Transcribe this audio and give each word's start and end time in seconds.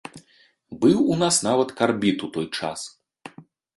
Быў 0.85 0.97
у 1.15 1.19
нас 1.21 1.35
нават 1.47 1.73
карбід 1.81 2.17
у 2.29 2.33
той 2.39 2.47
час. 2.61 2.79